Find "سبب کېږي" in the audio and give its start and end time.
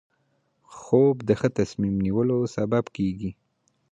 2.55-3.31